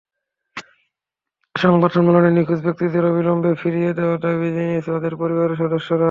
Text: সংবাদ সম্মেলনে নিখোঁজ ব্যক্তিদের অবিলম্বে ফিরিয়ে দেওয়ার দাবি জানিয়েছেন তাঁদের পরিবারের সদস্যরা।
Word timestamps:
সংবাদ 1.55 1.91
সম্মেলনে 1.91 2.29
নিখোঁজ 2.31 2.59
ব্যক্তিদের 2.63 3.03
অবিলম্বে 3.05 3.51
ফিরিয়ে 3.61 3.91
দেওয়ার 3.93 4.19
দাবি 4.19 4.47
জানিয়েছেন 4.51 4.93
তাঁদের 4.93 5.13
পরিবারের 5.15 5.59
সদস্যরা। 5.61 5.99